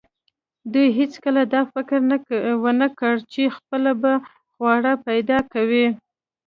[0.73, 2.17] دوی هیڅکله دا فکر نه
[2.63, 2.65] و
[2.99, 4.13] کړی چې خپله به
[4.53, 5.85] خواړه پیدا کوي.